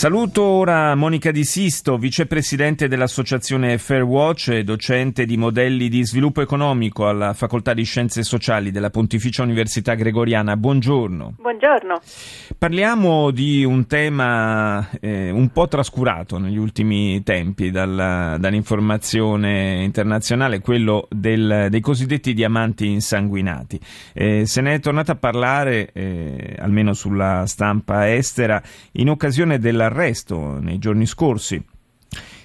[0.00, 7.06] Saluto ora Monica Di Sisto, vicepresidente dell'associazione Fairwatch e docente di modelli di sviluppo economico
[7.06, 10.56] alla Facoltà di Scienze Sociali della Pontificia Università Gregoriana.
[10.56, 11.34] Buongiorno.
[11.36, 12.00] Buongiorno.
[12.56, 21.08] Parliamo di un tema eh, un po' trascurato negli ultimi tempi dalla, dall'informazione internazionale, quello
[21.10, 23.78] del, dei cosiddetti diamanti insanguinati.
[24.14, 29.88] Eh, se ne è tornato a parlare, eh, almeno sulla stampa estera, in occasione della
[29.90, 31.62] l'arresto nei giorni scorsi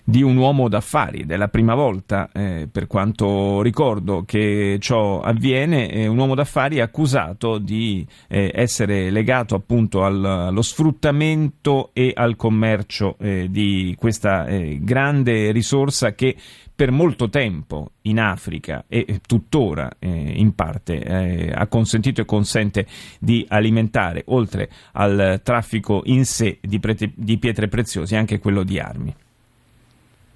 [0.08, 5.90] di un uomo d'affari, è la prima volta, eh, per quanto ricordo, che ciò avviene,
[5.90, 12.36] eh, un uomo d'affari accusato di eh, essere legato appunto al, allo sfruttamento e al
[12.36, 16.36] commercio eh, di questa eh, grande risorsa che
[16.76, 22.86] per molto tempo in Africa e tuttora eh, in parte eh, ha consentito e consente
[23.18, 28.78] di alimentare, oltre al traffico in sé di, prete, di pietre preziose, anche quello di
[28.78, 29.16] armi.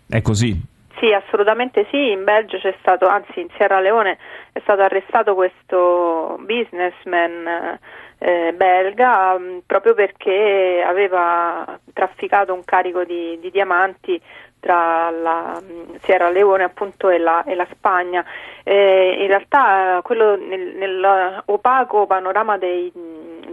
[0.09, 0.59] È così?
[0.99, 2.09] Sì, assolutamente sì.
[2.09, 4.17] In Belgio c'è stato, anzi in Sierra Leone
[4.51, 7.77] è stato arrestato questo businessman
[8.17, 14.19] eh, belga mh, mm, proprio perché aveva trafficato un carico di, di diamanti
[14.59, 18.25] tra la mm, Sierra Leone appunto, e, la, e la Spagna.
[18.63, 22.91] Eh, in realtà quello nel, nell'opaco panorama dei,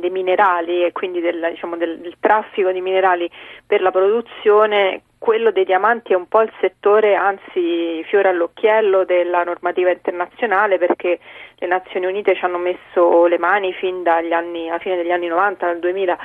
[0.00, 3.30] dei, minerali e quindi del, diciamo, del, del traffico di minerali
[3.64, 9.42] per la produzione quello dei diamanti è un po' il settore, anzi fiore all'occhiello della
[9.44, 11.18] normativa internazionale perché
[11.56, 15.26] le Nazioni Unite ci hanno messo le mani fin dagli anni, alla fine degli anni
[15.26, 16.18] 90, dal 2000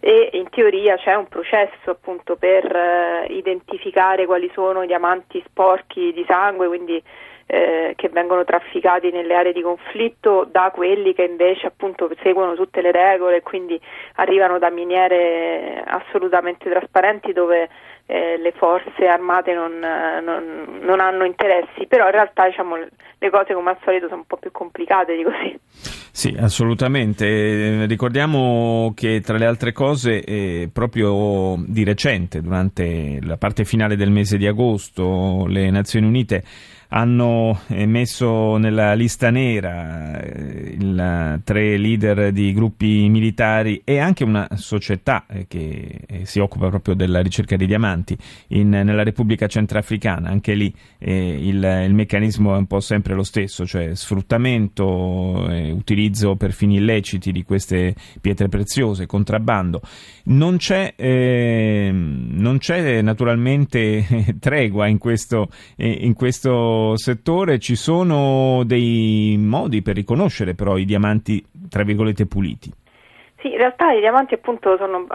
[0.00, 6.12] e in teoria c'è un processo appunto per eh, identificare quali sono i diamanti sporchi
[6.12, 7.02] di sangue, quindi
[7.50, 12.82] eh, che vengono trafficati nelle aree di conflitto da quelli che invece appunto seguono tutte
[12.82, 13.80] le regole e quindi
[14.16, 17.68] arrivano da miniere assolutamente trasparenti dove
[18.10, 23.52] eh, le forze armate non, non, non, hanno interessi, però in realtà diciamo, le cose
[23.52, 25.60] come al solito sono un po' più complicate di così.
[26.10, 27.84] Sì, assolutamente.
[27.84, 34.10] Ricordiamo che tra le altre cose, eh, proprio di recente, durante la parte finale del
[34.10, 36.42] mese di agosto, le Nazioni Unite
[36.88, 44.48] hanno messo nella lista nera eh, il, tre leader di gruppi militari e anche una
[44.54, 48.16] società eh, che eh, si occupa proprio della ricerca di diamanti
[48.48, 50.30] in, nella Repubblica Centrafricana.
[50.30, 55.70] Anche lì eh, il, il, meccanismo è un po' sempre lo stesso, cioè sfruttamento, eh,
[55.70, 59.82] utilizzo per fini illeciti di queste pietre preziose, contrabbando.
[60.24, 69.36] Non c'è, eh, non c'è naturalmente tregua in questo, in questo settore ci sono dei
[69.38, 72.72] modi per riconoscere però i diamanti tra virgolette puliti.
[73.40, 75.06] Sì, in realtà i diamanti appunto sono un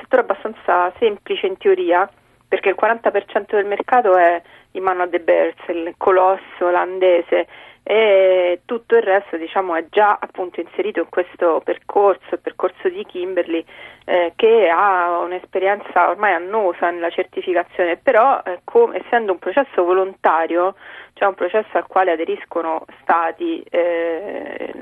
[0.00, 2.08] settore abbastanza semplice in teoria
[2.52, 4.42] perché il 40% del mercato è
[4.72, 7.46] in mano a De Beers, il colosso olandese
[7.82, 13.06] e tutto il resto diciamo, è già appunto inserito in questo percorso, il percorso di
[13.06, 13.64] Kimberley
[14.04, 20.74] eh, che ha un'esperienza ormai annosa nella certificazione, però eh, com- essendo un processo volontario,
[21.14, 24.74] cioè un processo al quale aderiscono stati, eh,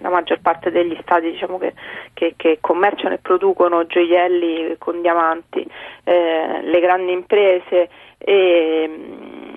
[0.00, 1.74] la maggior parte degli stati diciamo, che,
[2.12, 5.66] che, che, commerciano e producono gioielli con diamanti,
[6.04, 8.90] eh, le grandi imprese e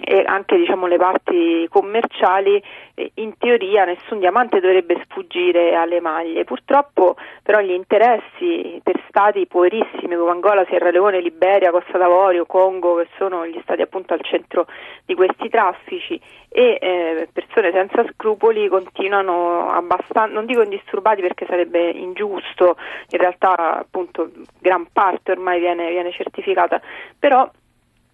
[0.09, 2.59] e anche diciamo, le parti commerciali,
[2.95, 6.45] eh, in teoria nessun diamante dovrebbe sfuggire alle maglie.
[6.45, 12.95] Purtroppo però gli interessi per stati poverissimi come Angola, Sierra Leone, Liberia, Costa d'Avorio, Congo,
[12.95, 14.65] che sono gli stati appunto al centro
[15.05, 21.87] di questi traffici e eh, persone senza scrupoli continuano abbastanza, non dico indisturbati perché sarebbe
[21.91, 22.77] ingiusto,
[23.11, 26.81] in realtà appunto gran parte ormai viene, viene certificata,
[27.19, 27.47] però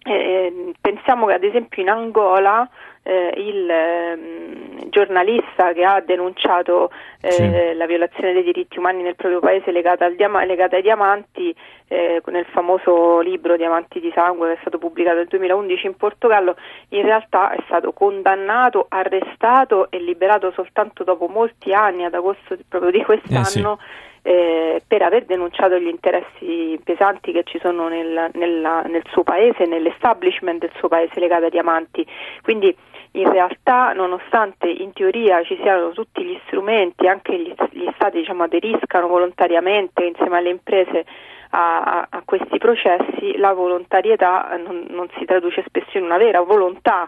[0.06, 2.68] eh, pensiamo che ad esempio in Angola
[3.02, 7.74] eh, il eh, giornalista che ha denunciato eh, sì.
[7.74, 11.54] la violazione dei diritti umani nel proprio paese legata, diama- legata ai diamanti
[11.88, 16.56] eh, nel famoso libro Diamanti di sangue che è stato pubblicato nel 2011 in Portogallo
[16.90, 22.90] in realtà è stato condannato, arrestato e liberato soltanto dopo molti anni ad agosto proprio
[22.90, 28.30] di quest'anno eh, sì eh, per aver denunciato gli interessi pesanti che ci sono nel,
[28.32, 32.04] nella, nel suo paese, nell'establishment del suo paese legati ai diamanti.
[32.42, 32.76] Quindi
[33.12, 38.42] in realtà nonostante in teoria ci siano tutti gli strumenti, anche gli, gli stati diciamo,
[38.42, 41.04] aderiscano volontariamente insieme alle imprese
[41.50, 47.06] a, a, questi processi, la volontarietà non, non si traduce spesso in una vera volontà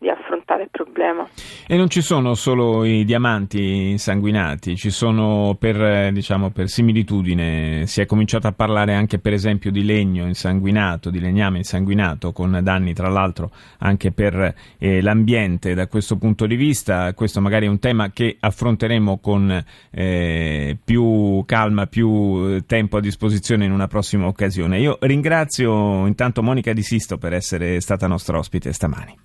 [0.00, 1.28] di affrontare il problema.
[1.66, 8.00] E non ci sono solo i diamanti insanguinati, ci sono per, diciamo, per similitudine, si
[8.00, 12.94] è cominciato a parlare anche per esempio di legno insanguinato, di legname insanguinato, con danni
[12.94, 13.50] tra l'altro
[13.80, 17.12] anche per eh, l'ambiente da questo punto di vista.
[17.12, 23.66] Questo magari è un tema che affronteremo con eh, più calma, più tempo a disposizione
[23.66, 24.80] in una prossima occasione.
[24.80, 29.14] Io ringrazio intanto Monica Di Sisto per essere stata nostra ospite stamani.